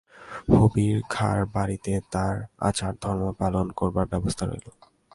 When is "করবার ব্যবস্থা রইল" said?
3.71-4.67